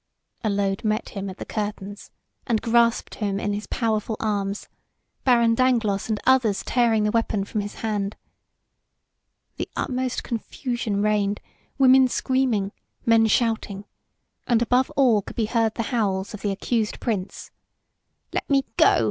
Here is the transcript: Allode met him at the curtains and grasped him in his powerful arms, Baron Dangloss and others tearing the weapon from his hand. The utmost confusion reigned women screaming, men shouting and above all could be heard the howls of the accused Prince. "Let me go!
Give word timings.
Allode 0.43 0.83
met 0.83 1.09
him 1.09 1.29
at 1.29 1.37
the 1.37 1.45
curtains 1.45 2.09
and 2.47 2.59
grasped 2.59 3.13
him 3.13 3.39
in 3.39 3.53
his 3.53 3.67
powerful 3.67 4.17
arms, 4.19 4.67
Baron 5.23 5.53
Dangloss 5.53 6.09
and 6.09 6.19
others 6.25 6.63
tearing 6.63 7.03
the 7.03 7.11
weapon 7.11 7.43
from 7.45 7.61
his 7.61 7.75
hand. 7.85 8.15
The 9.57 9.69
utmost 9.75 10.23
confusion 10.23 11.03
reigned 11.03 11.39
women 11.77 12.07
screaming, 12.07 12.71
men 13.05 13.27
shouting 13.27 13.85
and 14.47 14.59
above 14.63 14.89
all 14.95 15.21
could 15.21 15.35
be 15.35 15.45
heard 15.45 15.75
the 15.75 15.83
howls 15.93 16.33
of 16.33 16.41
the 16.41 16.49
accused 16.51 16.99
Prince. 16.99 17.51
"Let 18.33 18.49
me 18.49 18.65
go! 18.77 18.97